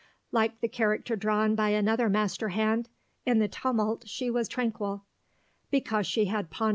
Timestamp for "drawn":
1.15-1.53